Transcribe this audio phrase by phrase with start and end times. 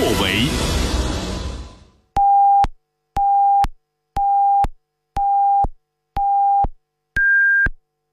[0.00, 0.46] 作为。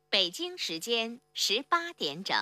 [0.10, 2.36] 北京时间十八点整。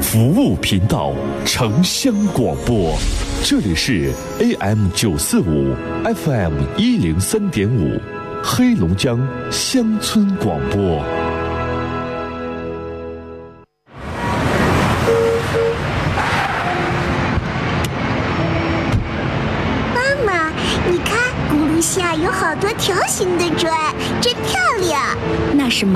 [0.00, 1.12] 服务频道，
[1.44, 2.96] 城乡广播，
[3.44, 8.00] 这里是 AM 九四五，FM 一零三点五，
[8.42, 9.18] 黑龙江
[9.52, 11.29] 乡村广播。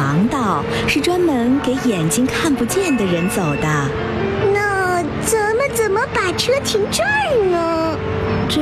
[0.04, 3.90] 盲道，是专门给眼睛看不见的人走的。
[4.52, 7.98] 那咱们怎么把车停这儿呢？
[8.46, 8.60] 这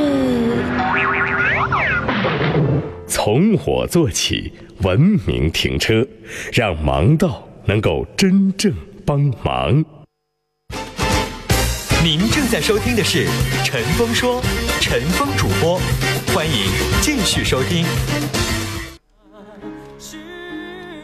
[3.08, 6.06] 从我做起，文明停车，
[6.52, 8.72] 让盲道能够真正
[9.04, 9.84] 帮忙。
[12.04, 13.26] 您正在收听的是
[13.64, 14.40] 《陈峰说》，
[14.80, 15.80] 陈峰主播，
[16.32, 16.70] 欢迎
[17.00, 17.84] 继续收听。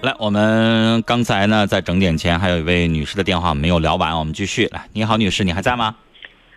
[0.01, 4.81] 来，我们刚才呢，在整点前还有一位女士的电话没有聊完，我们继续来。
[4.93, 5.97] 你好，女士，你还在吗？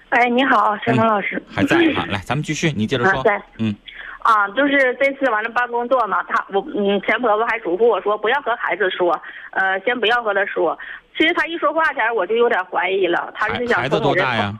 [0.09, 1.41] 哎，你好，陈峰老师。
[1.49, 3.19] 还在啊，来，咱们继续，你接着说。
[3.19, 3.75] 啊在嗯，
[4.19, 9.19] 啊，就是这次完了办工作嘛，他我嗯前婆婆还嘱咐我说不要和孩子说，
[9.51, 10.77] 呃，先不要和他说。
[11.17, 14.53] 其实他一说话前我就有点怀疑了，他是孩想孩子多大呀？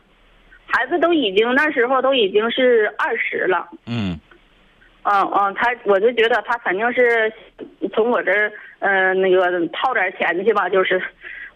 [0.65, 4.19] 孩子都已经那时候都已经是二十了，嗯，
[5.03, 7.31] 嗯嗯，他我就觉得他肯定是
[7.93, 11.01] 从我这儿呃那个套点钱去吧，就是，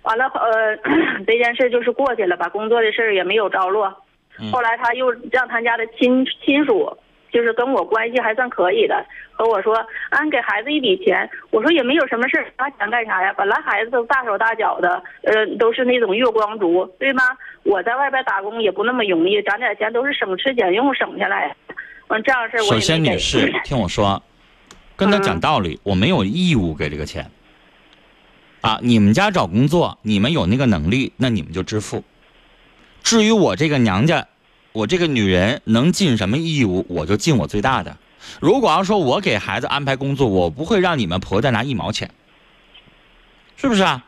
[0.03, 0.77] 完了呃
[1.27, 3.93] 这件事就是过去了，把工作的事儿也没有着落。
[4.39, 6.97] 嗯后来他又让他家的亲亲属，
[7.31, 9.75] 就是跟我关系还算可以的，和我说，
[10.09, 11.29] 俺给孩子一笔钱。
[11.51, 13.33] 我说也没有什么事儿，拿钱干啥呀？
[13.37, 17.23] 本来孩子都大手大脚的，呃，都是那种月光族，对吗？
[17.63, 21.55] 我在外边打工也不那么容易，攒点钱都是省吃俭用省下来。
[22.09, 24.21] 完这样的事儿我首先，女士，听我说，
[24.95, 27.29] 跟他讲嗯道理，我没有义务给这个钱。
[28.61, 32.03] 啊，你们家找工作，你们有那个能力，那你们就支付。
[33.03, 34.25] 至于我这个娘家，
[34.71, 37.95] 我这个女人能尽什么义务，我就尽我最大的。
[38.39, 42.09] 如果要说我给孩子安排工作，我不会让你们婆家拿一毛钱，
[43.55, 44.03] 是不是啊？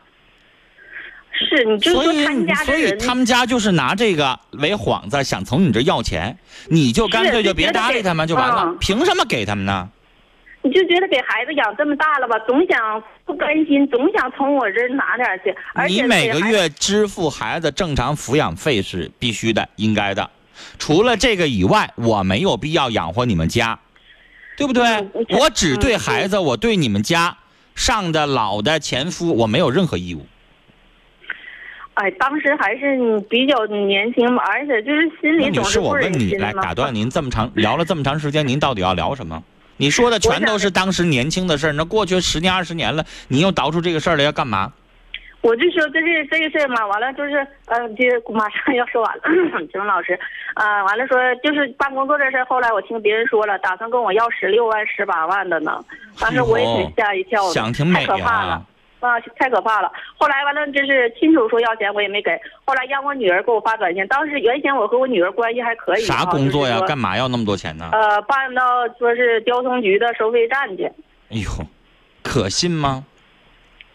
[1.32, 6.36] 是，你就所以说他们家所以他们家就是拿这个为幌子，想从你这要钱，
[6.68, 8.76] 你就干脆就别搭理他们就完了嗯。
[8.80, 9.88] 凭什么给他们呢？
[10.62, 20.28] 你就觉得给孩子养这么大了吧，总想不甘心，总想从我这儿拿点去，而且你每个月支付孩子正常抚养费是必须的，应该的。
[20.78, 23.78] 除了这个以外，我没有必要养活你们家，
[24.56, 25.10] 对不对嗯？
[25.38, 27.36] 我只对嗯孩子，我对你们家
[27.76, 30.26] 上的老的前夫，我没有任何义务。
[31.94, 39.42] 哎，当时还是你比较年轻嘛，而且就是心里那女士，我问你，来打断您这么长聊了这么长时间，您到底要聊什么？
[39.78, 44.70] 你说的全都是当时年轻的事儿，那过去十年二十年了，你又倒出这个事儿来要干嘛？
[45.40, 49.22] 我就说这是这个事儿嘛，完了就是呃，这 马上要说完了，
[49.72, 50.18] 陈老师，
[50.54, 55.82] 啊、完了说就是办工作这事儿，后来我听别人说了，打算跟我要十六万、十八万的呢，
[56.18, 58.62] 当时我也挺吓一跳的，想挺美太可怕了呀。。
[59.00, 59.92] 啊，太可怕了！
[60.16, 62.30] 后来完了，就是亲属说要钱，我也没给。
[62.64, 66.00] 后来让我女儿给我发短信，当时原先我和我女儿关系还可以。
[66.02, 66.74] 啥工作呀？
[66.74, 67.88] 就是干嘛要那么多钱呢？
[67.92, 70.84] 呃，办到说是交通局的收费站去。
[71.30, 71.48] 哎呦，
[72.22, 73.04] 可信吗？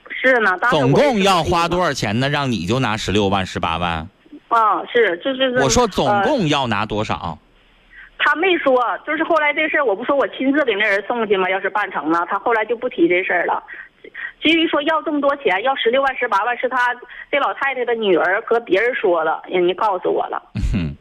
[0.09, 1.91] 是呢，当时总共要花多少？
[1.91, 2.29] 钱呢？
[2.29, 4.07] 让你就拿十六万、十八万？
[4.47, 7.37] 啊，是，就是我说总呃共要拿多少？
[8.19, 11.49] 他没说，就是后来这事儿，我不说我亲自给那人送去吗？
[11.49, 13.61] 要是办成了，他后来就不提这事儿了。
[14.43, 16.93] 至于说要这么多钱，要十六万、十八万，是他
[17.31, 20.51] 这老太太的女儿和别人说了，人家告诉我了。
[20.75, 20.93] 嗯，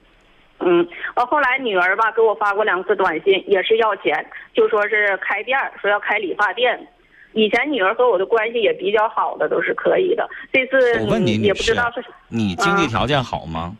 [0.61, 6.79] 嗯，完后来女儿吧给我发过两次短信，也是要钱，就说是开店，说要开理发店。
[7.33, 10.29] 以前女儿和我的关系也比较好的，都是可以的。
[10.53, 13.75] 这次我问你，也不知道是，你经济条件好吗？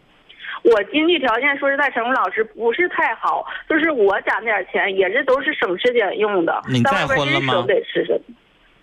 [0.65, 6.63] 我经济条件说实在，陈红老师不是太好，就是我攒点钱也是都是省吃俭用的。
[6.69, 8.21] 你再婚了吗得吃，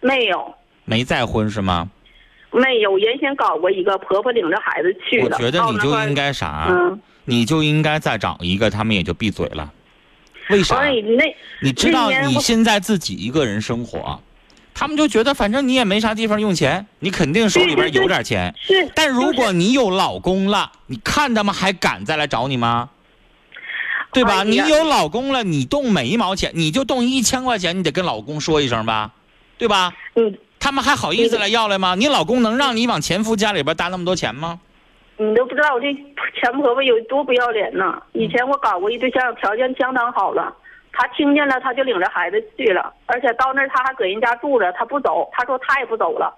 [0.02, 0.54] 没有。
[0.90, 1.88] 没再婚是吗？
[2.52, 5.26] 没有，原先搞过一个，婆婆领着孩子去的。
[5.26, 6.66] 我觉得你就应该啥？
[6.68, 9.72] 嗯，你就应该再找一个，他们也就闭嘴了。
[10.50, 10.78] 为啥？
[10.82, 10.90] 那
[11.62, 14.20] 你知道你现在自己一个人生活，
[14.74, 18.52] 他们就觉得反正你也没啥地方用钱，你肯定手里边有点钱。
[18.60, 22.90] 是，但如果你有老公了，你看他们还敢再来找你吗？
[24.12, 24.40] 对吧？
[24.40, 29.12] 哎你有老公了，你动每一毛钱，你就动一千块钱，你得跟老公说一声吧，
[29.60, 29.94] 对吧？
[30.16, 30.36] 嗯
[30.70, 31.96] 他们还好意思来要来吗？
[31.96, 34.60] 你老公能让你往前夫家里边搭那么多钱吗？
[35.18, 35.92] 你都不知道我这
[36.40, 38.00] 前婆婆有多不要脸呢。
[38.14, 40.54] 以前我搞过一对象，条件相当好了，
[40.94, 46.32] 他听见了他就领着孩子去了，而且到那儿他还搁人家住着，他不走，他说他也不走了。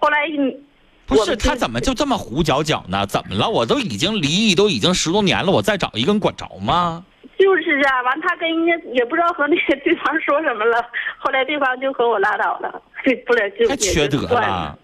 [0.00, 0.52] 后来嗯
[1.06, 3.06] 不是他怎么就这么胡搅搅呢？
[3.06, 3.48] 怎么了？
[3.48, 7.04] 我都已经离异都已经十多年了，我再找一个，你管着吗？
[7.42, 10.80] 就是啊，完他跟人家也不知道和那个对方说什么了，
[11.18, 14.78] 后来对方就和我拉倒了，对，不了就太缺德了。。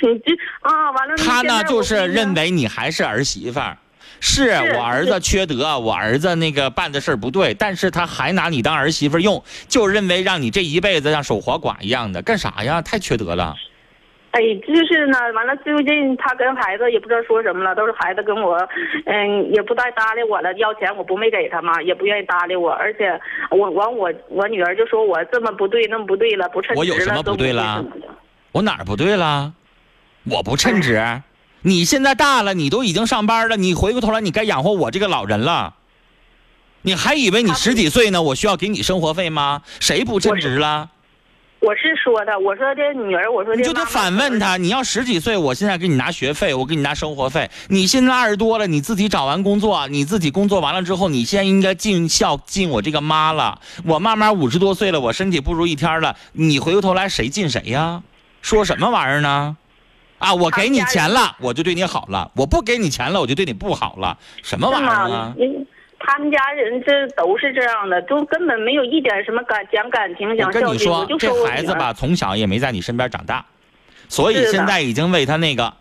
[0.00, 0.32] 你这
[0.62, 1.14] 啊，完了。
[1.16, 3.76] 他呢，就是认为你还是儿媳妇儿。
[4.20, 12.80] 是是我儿子缺德，我儿子那个办的事儿不对，但是他还拿你当儿媳妇用，就认为让你这一辈子像守活寡一样的，干啥呀？
[12.80, 13.54] 太缺德了。
[14.34, 18.56] 哎，就是呢，完了最近他跟孩子也不知道说什么了，都是孩子跟我，
[19.06, 23.20] 嗯，也不再搭理我了，要钱我不没给他嘛，也不愿意搭理我，而且
[23.50, 27.84] 我完我我女儿就说我这么不对那么不对了，不称职了，我有什么不对了？
[28.50, 29.52] 我哪儿不对了？
[30.24, 31.00] 我不称职。
[31.62, 35.74] 你现在大了，你都已经上班了，你回过头来，你该养活我这个老人了。
[36.82, 38.20] 你还以为你十几岁呢？
[38.20, 39.62] 我需要给你生活费吗？
[39.78, 40.90] 谁不称职了？
[41.64, 47.50] 我是说的，我说这女儿，我说这你就得反问他，你要十几岁，我现在给你拿学费，我给你拿生活费。
[47.68, 53.58] 你现在二十多了，你自己找完工作，你自己工作完了之后，你现在应该尽孝敬我这个妈了。
[53.86, 58.02] 我慢慢五十多岁了，我身体不如一天了，你回过头来谁敬谁呀？
[58.42, 59.56] 说什么玩意儿呢？
[60.18, 64.18] 啊，我给你钱了，我就对你好了；我不给你钱了，我就对你不好了。
[64.42, 65.34] 什么玩意儿啊？
[66.04, 70.66] 人他们家人这都是这样的，都根本没有一点什么感讲感情、我讲孝敬。
[70.66, 73.44] 跟你说这孩子吧，从小也没在你身边长大，
[74.08, 75.72] 所以现在已经为他那个，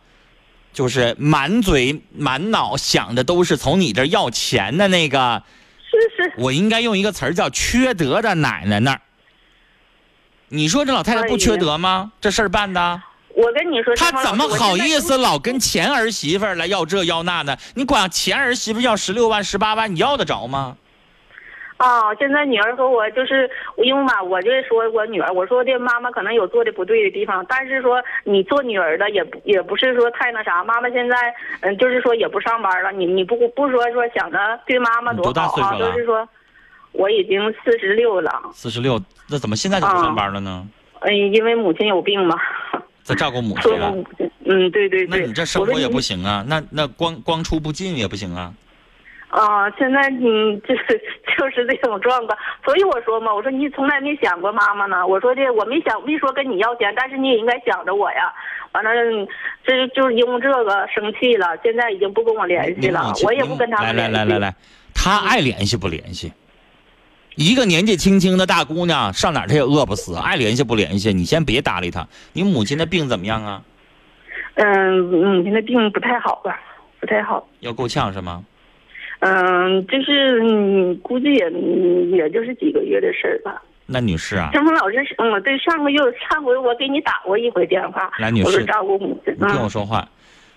[0.72, 5.44] 就是满嘴满脑想的都是从你这要钱的那个，
[5.92, 9.02] 是是，我应该用一个词儿叫缺德的奶奶那儿。
[10.48, 12.12] 你说这老太太不缺德吗？
[12.22, 13.02] 这事儿办的，
[13.34, 17.58] 我跟你说，他怎么好意思老跟前儿媳妇儿来要这要那的？
[17.76, 20.78] 你管前儿媳妇要十六万、十八万，你要得着吗？
[21.78, 31.18] 啊，现在女儿和我就是因为嘛，我就说我女儿，我说这妈妈可能有做的不对的地方，但是说你做女儿的也不也不是说太那啥，妈妈现在
[31.62, 36.30] 嗯，就是说也不上班了，你你不不说说想着对妈妈多好啊，岁数了都是说
[36.94, 40.66] 我已经四十六了，四十六，那怎么现在就不上班了呢？
[41.02, 42.38] 嗯，因为母亲有病嘛，
[43.04, 43.72] 在照顾母亲
[44.46, 48.54] 嗯，对对对，那你这生活也不行啊，那那光光出不进也不行啊。
[49.30, 51.02] 啊，现在你就是
[51.38, 55.06] 就是这种状况，所以我说嘛，我说你从来没想过妈妈呢。
[55.08, 58.32] 我说这我没想没说跟你要钱，但是你也应该想着我呀。
[58.74, 58.92] 完了，
[59.66, 64.14] 这就是因为这个生气了，现在已经不跟我联系了我也不跟他来们联系。
[64.16, 64.56] 来来来来，
[64.94, 66.32] 他爱联系不联系？
[67.36, 71.14] 一个年纪轻轻的大姑娘，上哪儿她也饿不死，爱联系不联系？
[71.14, 72.08] 你先别搭理她。
[72.34, 73.62] 你母亲的病怎么样啊？
[74.56, 76.60] 嗯，母亲的病不太好吧，
[77.00, 77.48] 不太好。
[77.62, 78.44] 要够呛是吗？
[79.20, 83.62] 嗯，就是嗯，估计也嗯也就是几个月的事儿吧。
[83.86, 85.98] 那女士啊，张峰老师，嗯，对，上个月
[86.30, 90.08] 上回我给你打过一回电话，来女士照顾母亲，你听我嗯，说话，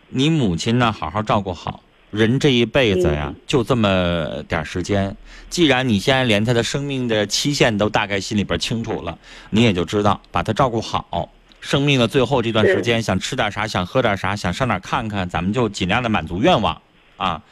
[0.08, 1.80] 你母亲呢，好好照顾好。
[2.10, 5.16] 人这一辈子呀，就这么点时间。
[5.50, 9.18] 既然你现在连他的生命的期限都大概心里边清楚了，
[9.50, 11.30] 你也就知道把他照顾好。
[11.60, 16.80] 生命的最后这段时间，想吃点啥，想喝点啥，想上哪看看，咱们就尽量的满足愿望
[17.16, 17.42] 啊。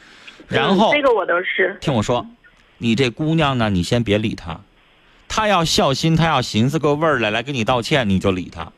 [0.47, 2.25] 然后嗯这个我都是，听我说，
[2.77, 4.61] 你这姑娘呢，你先别理她，
[5.27, 8.71] 她要孝心，她要寻思个味儿来来跟你道歉，你就理她。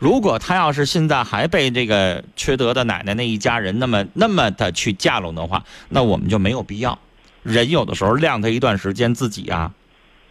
[0.00, 6.98] 如果他要是现在还被这个缺德的奶奶那一家人那么那么的去架拢的话，那我们就没有必要。
[7.42, 9.72] 人有的时候晾他一段时间，自己啊，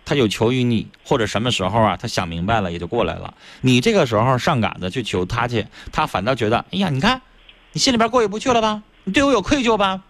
[0.05, 3.35] 他有求于你，或者什么时候啊，他想明白了也就过来了。
[3.61, 7.21] 你这个时候上赶着去求他去，他反倒觉得，哎呀，你看，
[7.73, 8.81] 你心里边过意不去了吧？
[9.03, 10.01] 你对我有愧疚吧？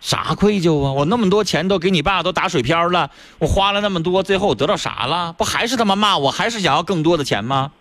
[0.00, 0.92] 啥愧疚啊？
[0.92, 5.34] 我那么多钱都给你爸都打水漂了，我花了那么多，最后我得到啥了？
[5.34, 7.72] 不还是他妈骂我，还是想要更多的钱吗？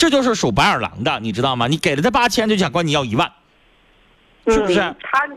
[0.00, 1.66] 这就是属白眼狼的，你知道吗？
[1.66, 3.30] 你给了他八千，就想管你要一万，
[4.46, 5.28] 是不是嗯他，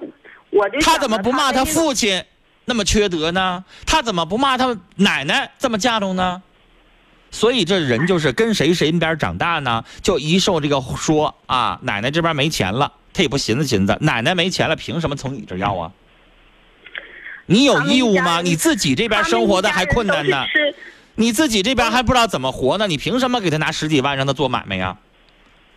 [0.51, 2.23] 我就他怎么不骂他父亲
[2.63, 3.65] 那么缺德呢？
[3.85, 6.41] 他怎么不骂他奶奶这么嫁妆呢？
[7.29, 15.91] 所以这人就是跟谁身边长大呢，就一受这个说啊，奶奶这边没钱了，他也不寻思寻思，奶奶没钱了，凭什么从你这要啊？
[17.47, 18.39] 你有义务吗？
[18.39, 20.45] 你自己这边生活的还困难呢，
[21.15, 24.97] 你自己这边还不知道怎么活呢，你凭什么给他拿十几万让他做买卖呀？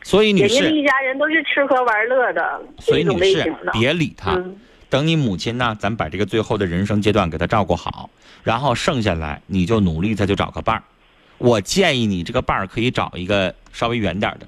[0.03, 3.55] 所以女人家士，一家人都是吃喝玩乐的，所以女士。
[3.73, 4.33] 别理他。
[4.33, 4.57] 嗯
[4.89, 8.09] 等你母亲呢，咱把这个最后的人生阶段给她照顾好，
[8.45, 10.83] 然后剩下来你就努力再去找个伴儿。
[11.39, 14.47] 我建议你这个伴儿可以找一个稍微远点的，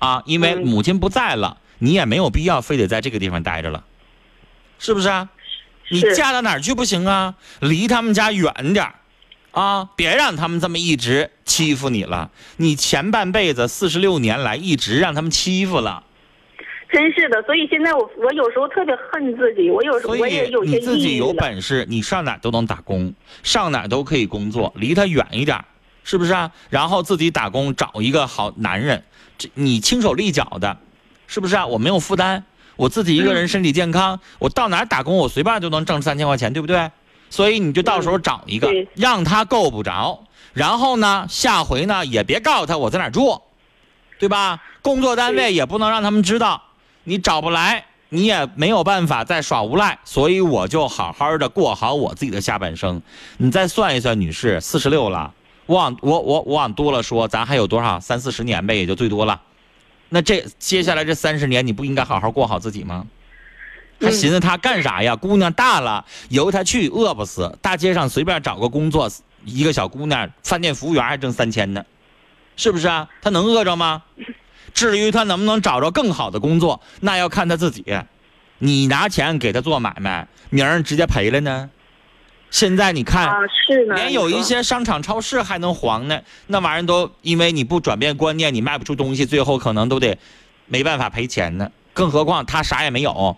[0.00, 3.84] 啊，因为嗯母亲不在了，你也没有必要非得在这个地方待着了，
[4.80, 5.28] 是不是啊？
[5.90, 7.36] 你嫁到哪儿去不行啊？
[7.60, 8.96] 离他们家远点儿
[9.56, 9.88] 啊！
[9.96, 12.30] 别让他们这么一直欺负你了。
[12.58, 16.04] 你前半辈子四十六年来一直让他们欺负了，
[16.92, 21.32] 真是的，所以现在我我有时候特别恨自己，我有时候我也有些你自己有。
[21.32, 25.58] 本事，你上哪都能打工，上哪都可以工作，离他远一点，
[26.04, 26.52] 是不是啊？
[26.68, 29.02] 然后自己打工，找一个好男人，
[29.38, 30.76] 这你轻手利脚的，
[31.26, 31.66] 是不是啊？
[31.66, 32.44] 我没有负担，
[32.76, 36.90] 我自己一个人身体健康，我到哪打工，我随便就能挣三千块钱，对不对？
[37.30, 43.40] 所以你就到时候找一个，嗯让他够不着，然后呢，下回呢也别告诉他我在哪住，
[44.18, 44.62] 对吧？
[44.82, 46.62] 工作单位也不能让他们知道，
[47.04, 53.02] 你找不来，你也没有办法再耍无赖，所以我就好好的过好我自己的下半生。
[53.38, 55.32] 你再算一算，女士，四十六了，
[55.66, 59.40] 我往我我我往多了说，咱还有多少三四十年呗，也就最多了。
[60.08, 63.04] 那这接下来这三十年，你不应该好好过好自己吗？
[64.00, 65.16] 还寻思他干啥呀？
[65.16, 67.58] 姑娘大了，由他去，饿不死。
[67.62, 69.10] 大街上随便找个工作，
[69.44, 71.84] 一个小姑娘，饭店服务员还挣三千呢，
[72.56, 73.08] 是不是啊？
[73.22, 74.02] 他能饿着吗？
[74.74, 77.84] 至于他能不能找着更好的工作，那要看他自己。
[78.58, 81.70] 你拿钱给他做买卖，明儿直接赔了呢。
[82.50, 83.34] 现在你看，啊，
[83.66, 90.18] 是呢，连有一些商场、超市还能黄呢，那玩意儿都因为你不转变观念，你卖不出东西，最后可能都得
[90.66, 91.70] 没办法赔钱呢。
[91.92, 93.36] 更何况他啥也没有，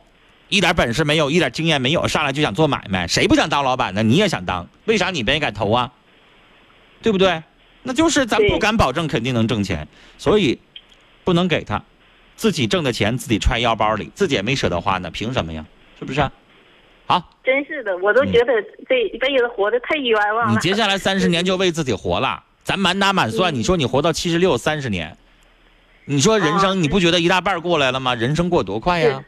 [0.48, 4.02] 一点本事没有，一点经验没有，上来就想做买卖，谁不想当老板呢？
[4.02, 5.92] 你也想当，为啥你没敢投啊？
[7.02, 7.42] 对不对？
[7.82, 9.86] 那就是咱不敢保证肯定能挣钱，
[10.18, 10.58] 所以
[11.24, 11.82] 不能给他，
[12.34, 15.64] 自己挣的钱自己揣腰包里，自己也没舍得花呢，凭什么呀？
[15.98, 16.32] 是不是啊？
[17.06, 18.52] 好，真是的，我都觉得
[18.88, 20.52] 这一辈子活得太冤枉了。
[20.52, 25.16] 嗯你接下来三十年就为自己活了，咱满打满算，嗯你说你活到七十六三十年，
[26.04, 28.14] 你说人啊生你不觉得一大半过来了吗？
[28.14, 29.22] 人生过多快呀！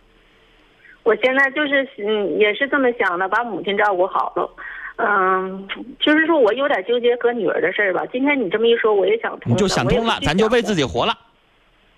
[1.02, 4.50] 我现在就是嗯，也是这么想的，把母亲照顾好了。
[4.97, 5.66] 嗯，
[5.99, 8.02] 就是说我有点纠结和女儿的事儿吧。
[8.12, 9.54] 今天你这么一说，我也想通了。
[9.54, 11.16] 你就想通了，咱就为自己己活了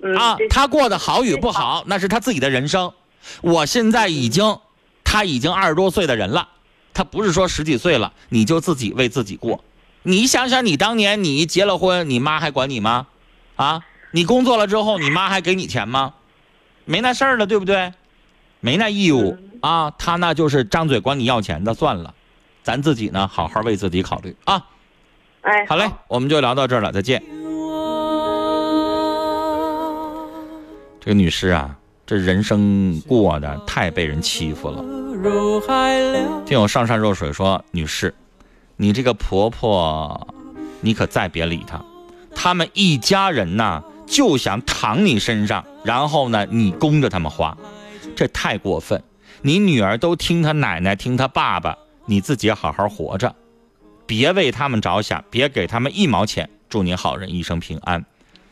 [0.02, 0.36] 嗯啊！
[0.50, 2.92] 他过得好与不好，那是他自己的人生。
[3.40, 4.58] 我现在已经，
[5.02, 6.48] 他已经二十多岁的人了，
[6.94, 9.64] 他不是说十几岁了，你就自己为自己过。
[10.04, 13.06] 你想想，你当年你结了婚，你妈还管你吗？
[13.56, 13.82] 啊，
[14.12, 16.14] 你工作了之后，你妈还给你钱吗？
[16.84, 17.92] 没那事儿了，对不对？
[18.62, 19.36] 没那义务。
[19.60, 22.12] 啊，他那就是张嘴管你要钱的，算了，
[22.64, 24.34] 咱自己呢，好好为自己考虑。
[24.44, 24.66] 啊。
[25.42, 27.22] 哎，好嘞，我们就聊到这儿了，再见。
[31.00, 31.76] 这个女士啊，
[32.06, 34.84] 这人生过得太被人欺负了。
[36.44, 38.12] 听我上善若水说，女士，
[38.76, 40.26] 你这个婆婆，
[40.80, 41.80] 你可再别理她，
[42.34, 47.56] 他们一家人呐，就想躺你身上，然后呢，你供着他们花，
[48.14, 49.02] 这太过分。
[49.42, 51.76] 你女儿都听她奶奶，听她爸爸，
[52.06, 53.34] 你自己好好活着，
[54.06, 56.48] 别为他们着想，别给他们一毛钱。
[56.68, 58.04] 祝你好人一生平安。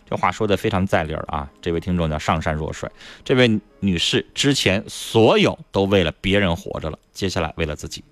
[0.08, 1.48] 这话说的非常在理儿啊！
[1.62, 2.90] 这位听众叫上善若水，
[3.24, 8.02] 这位女士之前所有都为了别人活着了，接下来为了自己。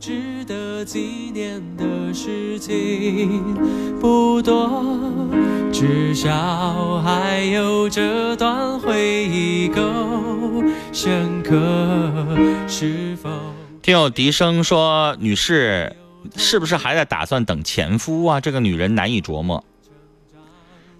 [0.00, 3.54] 值得纪念的事情
[4.00, 4.82] 不多，
[5.70, 9.82] 至少还有这段回忆够
[10.90, 11.54] 深刻，
[12.66, 13.28] 是否？
[13.82, 15.94] 听友笛声说，女士
[16.34, 18.40] 是不是还在打算等前夫啊？
[18.40, 19.62] 这个女人难以琢磨。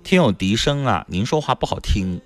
[0.05, 2.21] 听友笛声啊，您说话不好听。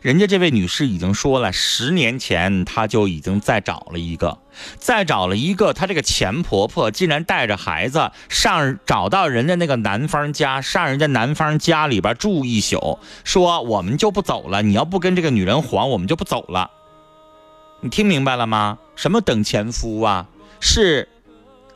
[0.00, 4.38] 人家这位女士已经说了，十年前她就已经再找了一个，
[4.78, 16.70] 再找了一个，她这个前婆婆竟然带着孩子上找到人家那个男方家，上人家男方家里边住一宿，说我们就不走了，你要不跟这个女人还，我们就不走了。
[17.80, 18.78] 你听明白了吗？
[18.94, 20.26] 什么等前夫啊？
[20.60, 21.08] 是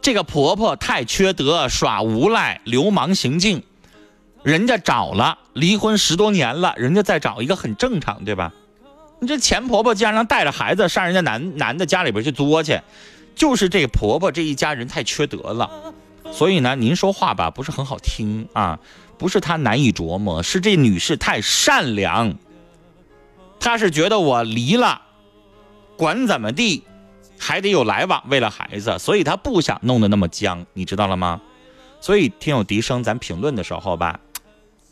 [0.01, 3.63] 这个婆婆太缺德，耍无赖，流氓行径。
[4.43, 8.53] 人家找了，离婚十多年了，人家再找一个很正常，对吧？
[9.21, 12.81] 你这前婆婆竟然能带着孩子上人家男男的家里边去作去，
[13.37, 15.71] 就是这婆婆这一家人太缺德了。
[16.33, 18.81] 所以呢，您说话吧不是很好听啊，
[19.19, 22.35] 不是她难以琢磨，是这女士太善良。
[23.61, 25.03] 她是觉得我离了，
[25.97, 26.83] 管怎么地，
[27.39, 31.41] 还得有来往，为了孩子，所以她不想弄得那么僵，你知道了吗？
[32.01, 34.19] 所以听友笛声，咱评论的时候吧，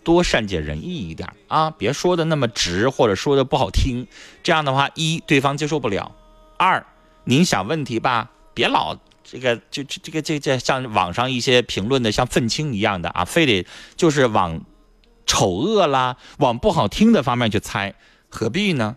[0.02, 4.06] 多善解人意一点啊，别说的那么直，或者说的不好听。
[4.42, 6.12] 这样的话，一对方接受不了；
[6.56, 6.86] 二，
[7.24, 13.66] 您想问题吧，别老这个就这这个这这像网上一些评论的像愤青一样的啊，非得
[13.96, 14.62] 就是往
[15.26, 17.94] 丑恶啦、往不好听的方面去猜，
[18.28, 18.96] 何必呢？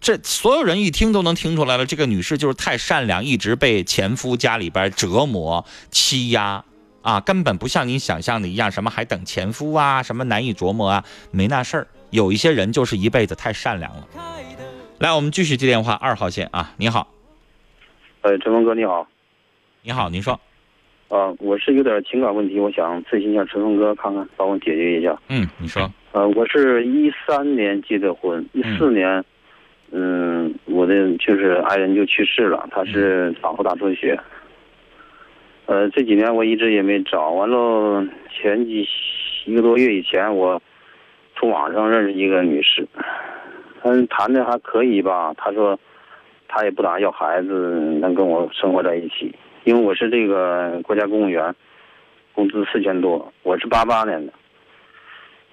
[0.00, 6.64] 这所有人一听都能听出来了，这个女士就是太善良，一直被前夫家里边折磨欺压
[7.02, 11.86] 啊，根本不像你想象的一样，什么还等前夫啊，什么难以琢磨啊，没那事儿。
[12.10, 14.06] 有一些人就是一辈子太善良了。
[14.98, 17.08] 来，我们继续接电话，二号线啊，你好，
[18.20, 19.06] 呃，陈峰哥你好，
[19.82, 20.38] 你好，您说，
[21.08, 25.18] 啊，我是有点情感问题，我想咨询一下陈峰哥，看看帮我解决一下。
[25.28, 29.24] 嗯，你说，呃，我是一三年结的婚，一四年，
[29.90, 34.16] 嗯，我的就是爱人就去世了，他是产后大出血。
[35.72, 38.86] 呃，这几年我一直也没找，完了前几
[39.46, 40.60] 一个多月以前，我
[41.34, 42.86] 从网上认识一个女士，
[43.80, 45.78] 嗯，谈的还可以吧，她说
[46.46, 47.48] 她也不打算要孩子，
[48.02, 51.54] 能跟我生活在一起，因为我是这个国家公务员，
[52.34, 54.30] 工资四千多，我是八八年的。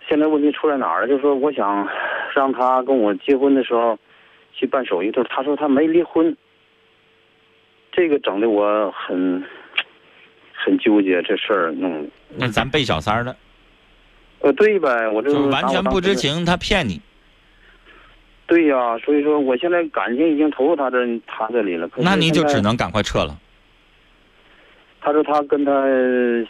[0.09, 1.07] 现在问题出在哪儿了？
[1.07, 1.87] 就是说，我想
[2.35, 3.97] 让她跟我结婚的时候
[4.51, 6.35] 去办手续，她说她没离婚，
[7.93, 9.41] 这个整的我很
[10.69, 12.09] 很纠结，这事儿弄的。
[12.37, 13.35] 那咱背小三儿的，
[14.41, 17.01] 呃，对呗，我这就完全不知情，他骗你。
[18.45, 21.89] 对呀、所以说我现在感情已经投入他这他这里了。
[21.97, 23.37] 那你就只能赶快撤了。
[25.01, 25.71] 他说他跟他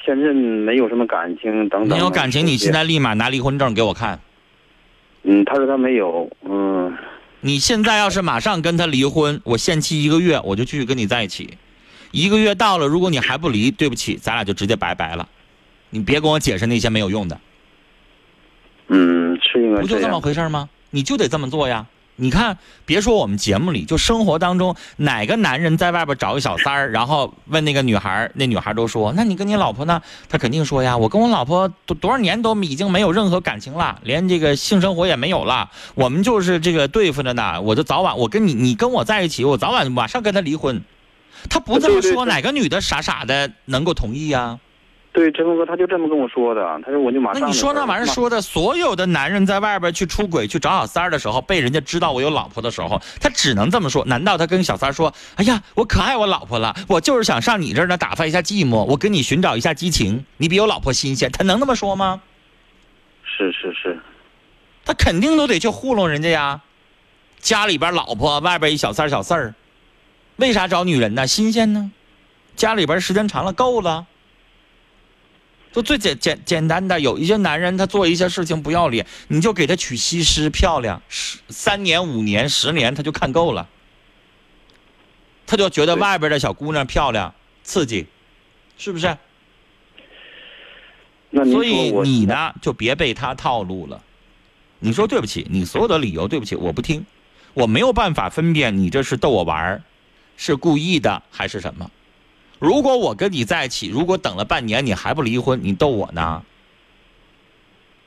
[0.03, 1.97] 现任没有什么感情等等。
[1.97, 4.19] 你有感情，你现在立马拿离婚证给我看。
[5.23, 6.93] 嗯，他说他没有，嗯，
[7.41, 11.57] 你现在要是马上跟他离婚，我限期一个月，我就继续跟你在一起。
[12.11, 15.27] 一个月到了，如果你还不离，对不起，咱俩就直接拜拜了。
[15.89, 17.39] 你别跟我解释那些没有用的，
[18.87, 20.19] 嗯，是应该不就这么。
[20.21, 20.69] 回事吗？
[20.91, 21.87] 你就得这么做呀。
[22.21, 37.61] 你看，别说我们节目里，就生活当中，哪个男人在外边找一小三儿，然后问那个女孩儿，那女孩都说：“那你跟你老婆呢？”他肯定说呀：“我跟我老婆多多少年都已经没有任何感情了，连这个性生活也没有了，我们就是这个对付着呢。
[37.61, 40.83] 我就早晚我跟你你跟我在一起，我早晚马上跟他离婚。”
[41.49, 44.59] 他不这么说，哪个女的傻傻的能够同意呀？
[45.11, 47.41] 对，陈峰哥他就这么跟我说的，他说我就马上。
[47.41, 54.05] 那你说那玩意儿说的，所有的男人在外边去出轨、去找小三儿的时候，被人家知道我有老婆的时候，他只能这么说。
[54.05, 62.21] 难道他跟小三儿说：“哎呀，我可爱我老婆了，我就是想上你这儿呢打发一下寂寞，我跟你寻找一下激情，你比我老婆新鲜。”他能那么说吗？
[63.23, 63.99] 是是是，
[64.85, 66.61] 他肯定都得去糊弄人家呀。
[67.39, 69.55] 家里边老婆，外边一小三儿小四儿，
[70.39, 71.27] 为啥找女人呢？
[71.27, 71.91] 新鲜呢？
[72.55, 74.07] 家里边时间长了够了。
[75.71, 83.67] 就最简简简单的，有一些男人他做一些事情不要脸，你就给他娶西施漂亮，十三年五年十年他就看够了，
[85.45, 88.07] 他就觉得外边的小姑娘漂亮刺激，
[88.77, 89.15] 是不是？
[91.29, 92.25] 那所以你？
[92.25, 94.01] 呢，就别被他套路了。
[94.79, 97.05] 你说对不起，你所有的理由对不起，我不听，
[97.53, 99.83] 我没有办法分辨你这是逗我玩儿，
[100.39, 101.91] 是故意的还是什么。
[102.59, 106.43] 如果我跟你在一起，如果等了半年你还不离婚，你逗我呢？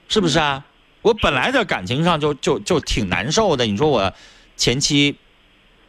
[0.08, 0.64] 是不是啊？
[1.02, 3.66] 我本来在感情上就就就挺难受的。
[3.66, 4.14] 你说我
[4.56, 5.14] 前妻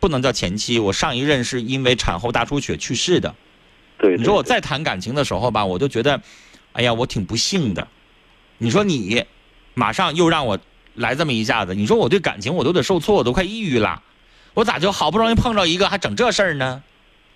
[0.02, 3.34] 不能叫前妻，我上一任是因为产后大出血去世的。
[3.98, 6.22] 对，你说我再谈感情的时候吧，我就觉得，
[6.74, 7.88] 哎呀，我挺不幸的。
[8.58, 9.24] 你说你
[9.76, 10.60] 马上又让我
[10.96, 14.04] 来这么一下子，你说我对感情我都得受挫，我都快抑郁了。
[14.54, 16.84] 我咋就好不容易碰着一个，还整这事儿呢？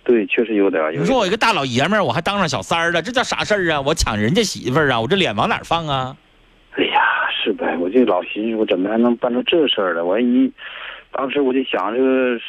[0.04, 0.82] 对，确实有点。
[0.86, 3.82] 有点你说我一个大老爷们儿，我还当上小三儿了，这叫啥事儿啊？
[3.82, 6.16] 我抢人家媳妇儿啊，我这脸往哪儿放啊？
[6.78, 7.02] 哎呀，
[7.44, 10.02] 是呗，我就老寻思，我怎么还能办出这事儿来？
[10.02, 10.52] 我一
[11.12, 12.40] 当时我就想这个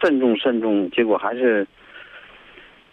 [0.00, 1.66] 慎重慎重，结果还是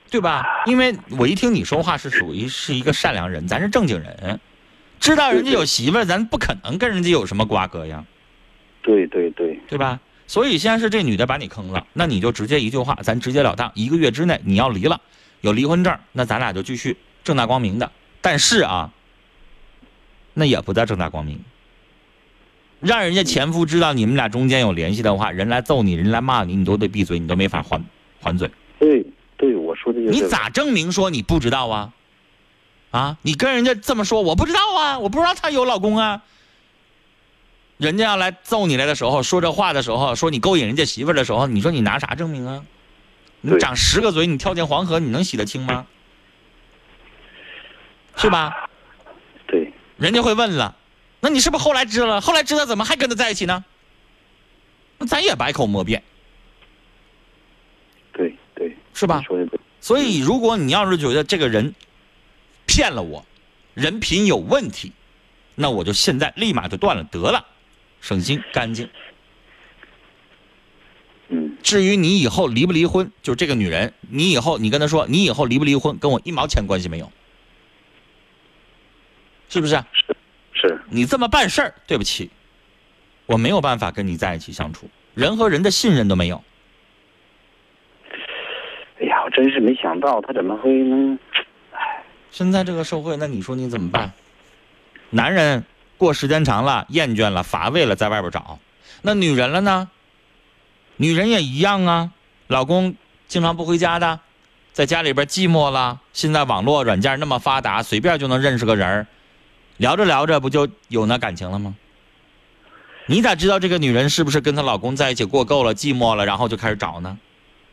[0.09, 0.63] 对吧？
[0.65, 4.39] 因为我一听你说话是属于是一个善良人，咱是正经人，
[4.99, 8.03] 知道人家有媳妇儿，咱不可能跟人家有什么瓜葛呀。
[8.81, 9.99] 对对对，对吧？
[10.25, 14.99] 所以现在是这女的把你坑了，那你就直接一句话，咱直截了当，一个月之内你要离了，
[15.41, 17.91] 有离婚证，那咱俩就继续正大光明的。
[18.21, 18.91] 但是啊，
[20.33, 21.39] 那也不叫正大光明，
[22.79, 27.83] 让人家前夫知道你们俩中间有联系的话，人来揍你，人来骂你，你都得闭嘴，你都没法还
[28.21, 28.49] 还嘴。
[28.79, 29.05] 对
[29.37, 31.93] 对，我说的就是你咋证明说你不知道啊？
[32.91, 36.23] 啊，你跟人家这么说，我不知道啊，我不知道她有老公啊。
[37.83, 42.63] 人家要来揍你来的时候，说这话的时候，说你勾引人家媳妇儿的时候，你说你拿啥证明啊？
[43.41, 45.85] 你长十个嘴，你跳进黄河，你能洗得清吗？
[48.15, 48.69] 是吧？
[49.47, 50.77] 对人家会问了，
[51.19, 52.21] 那你是不是后来知道了？
[52.21, 53.65] 后来知道怎么还跟他在一起呢？
[54.97, 56.01] 那咱也百口莫辩，
[58.13, 59.21] 对对，是吧
[59.81, 61.75] 所以，如果你要是觉得这个人
[62.65, 63.25] 骗了我，
[63.73, 64.93] 人品有问题，
[65.55, 67.45] 那我就现在立马就断了得了，
[68.03, 68.89] 省心干净。
[71.63, 77.09] 至于你以后离不离婚，就是这个女人，你以后你跟她说，你以后离不离婚，跟我一毛钱关系没有，
[79.47, 79.81] 是不是？
[80.53, 82.29] 是你这么办事儿，对不起，
[83.25, 86.43] 我没有办法跟你在一起相处，人和人的信任都没有。
[88.99, 91.17] 哎呀，我真是没想到他怎么会能，
[92.29, 94.11] 现在这个社会，那你说你怎么办？
[95.09, 95.63] 男人
[96.03, 98.59] 过时间长了，厌倦了，乏味了，在外边找。
[99.03, 99.87] 那女人了呢？
[100.97, 102.11] 女人也一样啊，
[102.47, 102.95] 老公
[103.29, 104.19] 经常不回家的，
[104.73, 106.01] 在家里边寂寞了。
[106.11, 109.07] 现在网络软件那么发达，随便就能认识个人儿，
[109.77, 111.73] 聊着聊着不就有那感情了吗？
[113.05, 117.17] 你咋知道这个女人是不是跟她老公在一起过够了，寂寞了，然后就开始找呢？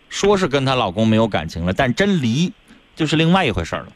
[0.08, 2.52] 说是跟她老公没有感情了，但真离
[2.94, 3.88] 就是另外一回事了。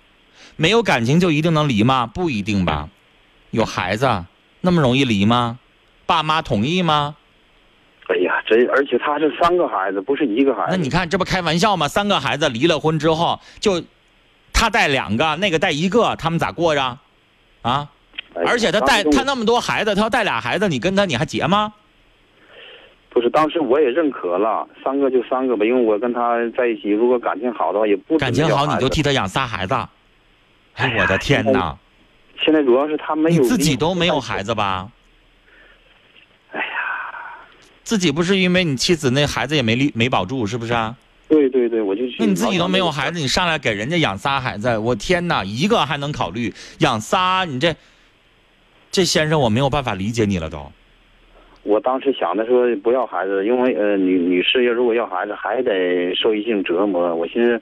[0.56, 2.08] 没有感情就一定能离吗？
[2.08, 2.88] 不一定吧。
[3.54, 4.24] 有孩子，
[4.60, 5.58] 那么容易离吗？
[6.06, 7.16] 爸妈同意吗？
[8.08, 10.68] 哎呀，这而且他是三个孩子，不是一个孩子。
[10.70, 11.88] 那你看，这不开玩笑吗？
[11.88, 13.82] 三个孩子离了婚之后，就
[14.52, 16.98] 他带两个，那个带一个，他们咋过着？
[17.62, 17.88] 啊！
[18.34, 21.72] 哎而且他带他那么多孩子，他要带俩孩子，你跟他你还结吗？
[23.08, 28.96] 不是，当时我也认可了，三个就三个吧，因为我跟他在一起，如果感情好的话，也不感情好你就替。
[28.96, 29.74] 替他养仨孩子。
[30.74, 31.78] 哎，我的天哪！
[32.38, 34.90] 现在主要是他没有你自己都没有孩子吧？
[36.52, 36.66] 哎呀，
[37.82, 40.96] 自己不是因为你妻子那孩子也没立没保住，是不是啊？
[41.26, 42.16] 对对对，我就去。
[42.18, 47.74] 那你自己都没有孩子，你上来给人家养仨孩子，我天哪，一个还能考虑，养仨，你这
[48.90, 50.70] 这先生我没有办法理解你了都。
[51.62, 57.60] 我当时想的说不要孩子，因为呃女女士要如果要孩子还得受一性折磨，我寻思。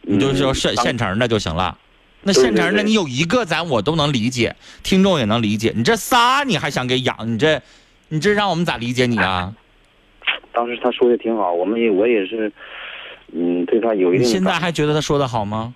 [0.00, 1.76] 你就说现现成的就行了。
[2.22, 7.60] 那现成的你有一个咱我都能理解，听众也能理解，你这仨你还想给养，你这
[8.08, 9.54] 你这让我们咋理解你啊？
[10.52, 12.52] 当时他说的挺好，我们也我也是，
[13.32, 14.32] 嗯，对他有一你定感。
[14.32, 15.74] 现在还觉得他说的好吗？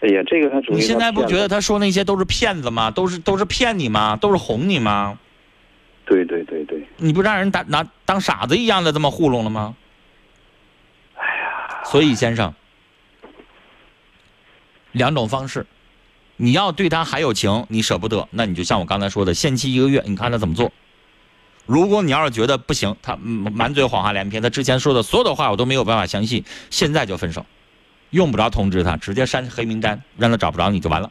[0.00, 2.90] 哎呀，这个他属于你现在不觉得他说那些都是骗子吗？
[2.90, 4.16] 都是都是骗你吗？
[4.16, 5.18] 都是哄你吗？
[6.06, 9.74] 对对对对，你不让人打拿当傻子一样的这么糊弄了吗？
[11.14, 12.52] 哎呀，所以先生，
[14.94, 15.66] 两种方式，
[16.36, 20.72] 你要对他还有情，你舍不得，那你就像我刚才说的，限期一个月，你看他怎么做。
[21.66, 27.44] 如果你要是觉得不行，他嗯满嘴谎话连篇，他之前说的所有的话我都没有办法相信，现在就分手，
[28.10, 31.10] 用不着通知他，直接删黑名单，让他找不着你就完了。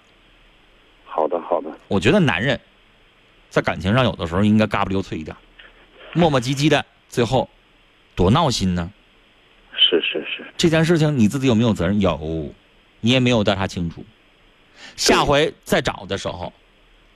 [1.06, 2.60] 好的好的，我觉得男人
[3.50, 5.36] 在感情上有的时候应该嘎不溜脆一点，
[6.13, 7.50] 磨磨唧唧的，最后
[8.15, 8.91] 多闹心呢。
[9.76, 12.00] 是是是，这件事情你自己有没有责任？
[12.00, 12.54] 有，
[13.04, 14.04] 你也没有调查清楚。
[14.96, 16.54] 下回再找的时候，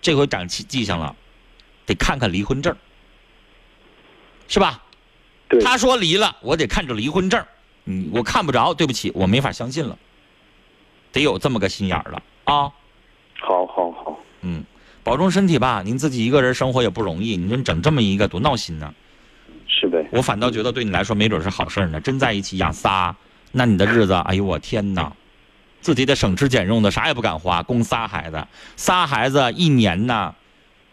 [0.02, 1.16] 这回长记记性了，
[1.86, 2.76] 得看看离婚证，
[4.50, 4.84] 是吧？
[5.48, 7.42] 对，他说离了，我得看着离婚证，
[7.86, 9.98] 嗯，我看不着，对不起，我没法相信了，
[11.14, 12.70] 得有这么个心眼儿了啊。
[13.40, 14.66] 好好好，嗯，
[15.04, 18.94] 保重身体吧，您自己一个人生活也不容易，你说你整这么一个多闹心呢。
[19.68, 22.02] 是呗，我反倒觉得对你来说没准是好事呢。
[22.02, 23.16] 真在一起养仨，
[23.52, 25.14] 那你的日子，哎呦我天哪，
[25.88, 28.46] 自己得省吃俭用的，啥也不敢花，供仨孩子，
[28.76, 30.36] 仨孩子一年呢，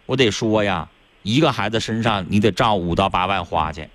[0.07, 0.89] 我得说呀，
[1.25, 3.89] 一个孩子身上你得照五到八万花去，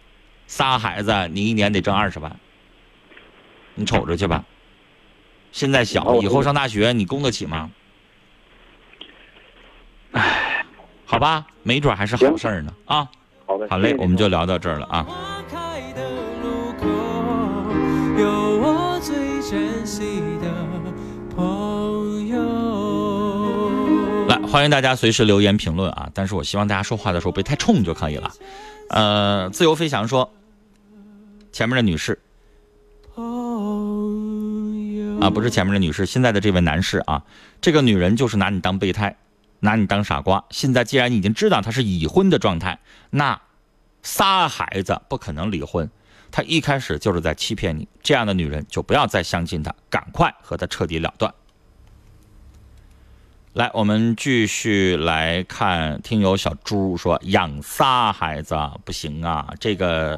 [0.45, 2.35] 仨孩子你一年得挣二十万，
[3.75, 4.43] 你瞅着去吧。
[5.53, 7.69] 现在小，以后上大学你供得起吗？
[10.11, 10.65] 唉，
[11.05, 13.07] 好吧，没准还是好事儿呢啊。
[13.69, 15.38] 好嘞我们就聊到这儿了啊。
[24.47, 26.09] 欢迎大家随时留言评论啊！
[26.13, 28.31] 但是我希望大家说话的时候别太冲就可以了。
[28.89, 30.33] 呃，自由飞翔说，
[31.51, 32.19] 前面的女士
[35.21, 37.23] 啊，不是前面的女士，现在的这位男士啊，
[37.61, 39.15] 这个女人就是拿你当备胎，
[39.59, 40.43] 拿你当傻瓜。
[40.49, 42.79] 现在既然你已经知道她是已婚的状态，
[43.11, 43.39] 那
[44.01, 45.91] 仨孩子不可能离婚，
[46.31, 47.87] 她一开始就是在欺骗你。
[48.01, 51.31] 这样的女人就不要再相信她，赶快和她彻底了断。
[53.59, 60.17] 来，我们继续来看，听友小猪说养仨孩子不行啊，这个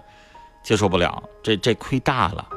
[0.62, 2.48] 接受不了，这这亏大了。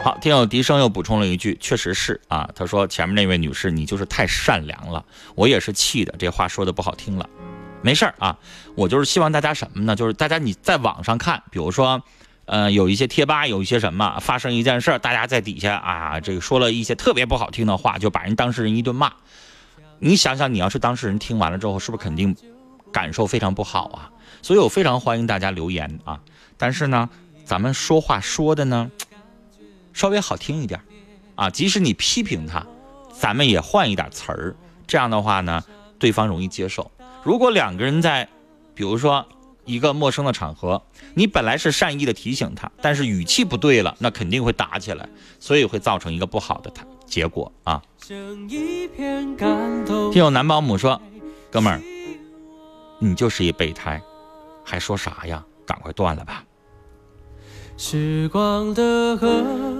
[0.00, 7.28] 好，听友笛声又补充了一句，确实是啊，他说前面那位女士，你就是太善良了，我也是气的，这话说的不好听了，
[7.82, 8.38] 没事儿啊，
[8.76, 9.96] 我就是希望大家什么呢？
[9.96, 12.00] 就是大家你在网上看，比如说。
[12.48, 19.12] 呃，有一些贴吧，有一些什么发生一件事儿，大家在底下啊，这个说了一些特别不好听的话，就把人当事人一顿骂。
[19.98, 22.34] 你想想，你要是当事人听完了之后，是不是肯定
[22.90, 24.10] 感受非常不好啊？
[24.40, 26.20] 所以我非常欢迎大家留言啊。
[26.56, 27.10] 但是呢，
[27.44, 28.90] 咱们说话说的呢，
[29.92, 30.80] 稍微好听一点
[31.34, 31.50] 啊。
[31.50, 32.66] 即使你批评他，
[33.12, 34.56] 咱们也换一点词儿，
[34.86, 35.62] 这样的话呢，
[35.98, 36.90] 对方容易接受。
[37.22, 38.26] 如果两个人在，
[38.74, 39.28] 比如说
[39.68, 40.82] 一个陌生的场合，
[41.14, 45.06] 你本来是善意的提醒他，但是语气不对了，那肯定会打起来，
[45.38, 47.82] 所以会造成一个不好的他结果啊。
[48.00, 48.48] 听
[50.14, 51.00] 友男保姆说
[51.52, 51.82] ：“哥们儿，
[52.98, 54.00] 你就是一备胎，
[54.64, 55.44] 还说啥呀？
[55.66, 56.42] 赶快断了吧。”
[57.76, 59.28] 时光的河。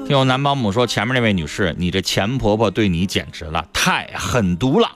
[0.07, 4.91] 听友男保姆说：“前面那位女士，你这前婆婆对你简直了，太狠毒了。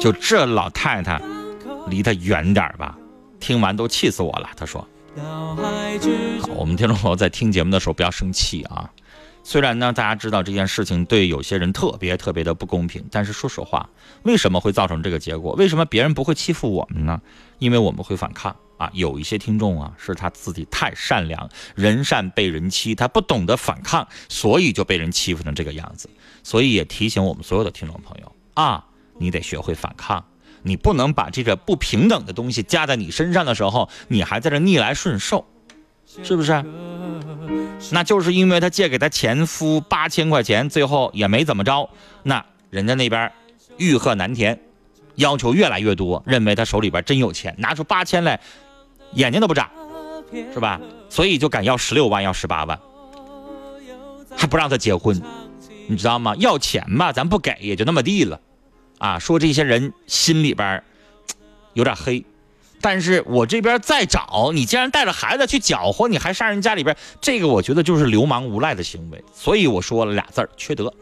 [0.00, 1.20] 就这老太太，
[1.90, 2.96] 离他远点吧。”
[3.38, 4.48] 听完都气死我了。
[4.56, 4.80] 他说
[5.16, 8.90] ：“好，我们听众朋友在听节目的时候不要生气啊。
[9.42, 13.88] 虽然呢，大家知道这件事情对有些人特别特别的不公平，但是说实话，
[14.22, 15.54] 为什么会造成这个结果？
[15.54, 17.20] 为什么别人不会欺负我们呢？
[17.58, 26.08] 因为我们会反抗。”啊，有一些听众啊，是他自己太善良，人善被人欺，他不懂得反抗，所以就被人欺负成这个样子。
[26.42, 28.82] 所以也提醒我们所有的听众朋友啊，
[29.18, 30.24] 你得学会反抗，
[30.62, 35.46] 你不能把这个不平等的东西加在你身上的时候，你还在这逆来顺受，
[36.22, 36.64] 是不是？
[37.92, 41.88] 那就是因为他借给他前夫八千块钱，最后也没怎么着，
[42.22, 43.32] 那人家那边
[43.78, 44.60] 欲壑难填，
[45.14, 48.40] 要求越来越多，认为他手里边真有钱，拿出八千来。
[49.14, 49.68] 眼睛都不眨，
[50.54, 50.80] 是吧？
[51.08, 52.78] 所以就敢要十六万，要十八万，
[54.36, 55.20] 还不让他结婚，
[55.88, 56.36] 你知道吗？
[56.36, 58.40] 要钱吧，咱不给也就那么地了，
[59.00, 60.82] 啊，说这些人心里边
[61.72, 62.22] 有点黑，
[62.82, 70.92] 但是我这边再找你，既然带着孩子去搅和，你还上人家里边，这个我觉得就是流氓无赖的行为，所以我说了俩字儿，缺德。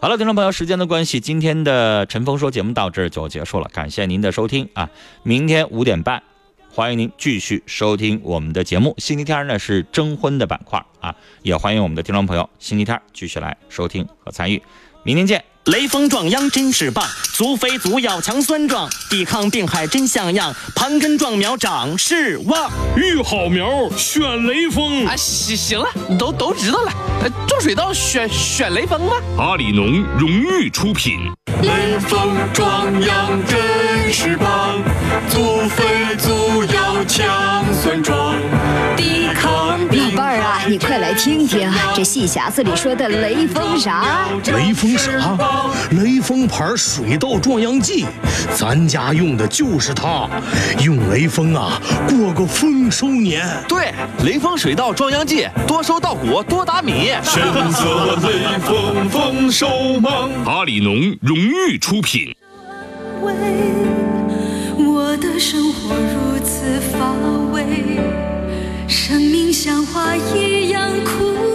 [0.00, 4.88] 好了，听众朋友，时间的关系，今天的陈峰说节目到这儿就结束了，感谢您的收听啊，
[5.22, 6.22] 明天五点半。
[6.70, 8.96] 欢迎您继续收听我们的节目。
[8.98, 14.60] 星期天呢是征婚的板块啊，也欢迎我们的听众朋友星期天继续来收听和参与。
[15.04, 15.44] 明天见。
[15.66, 22.70] 雷锋壮秧真是棒，足肥足要强酸壮，抵抗病害真像样，盘根壮苗长势旺。
[22.96, 25.14] 育好苗选雷锋啊！
[25.16, 25.86] 行行了，
[26.18, 26.92] 都都知道了。
[27.46, 29.16] 种水稻选选雷锋吧？
[29.38, 31.18] 阿里农荣誉出品。
[31.62, 34.82] 雷锋壮秧真是棒，
[35.30, 38.36] 足肥足要强酸壮，
[38.96, 39.93] 抵抗病。
[39.93, 44.26] 老伴儿啊，你快来听听这戏匣子里说的雷锋啥？
[44.46, 45.36] 雷锋啥？
[45.90, 48.06] 雷锋牌水稻壮秧剂，
[48.54, 50.28] 咱家用的就是它。
[50.82, 53.46] 用雷锋啊，过个丰收年。
[53.68, 53.92] 对，
[54.24, 57.12] 雷锋水稻壮秧剂，多收稻谷，多打米。
[57.22, 59.68] 选择雷锋，丰收
[60.00, 60.30] 忙。
[60.44, 62.34] 阿里农荣誉出品。
[64.76, 66.98] 我的生活如此乏
[67.52, 67.64] 味，
[68.96, 71.53] 生命像花一样枯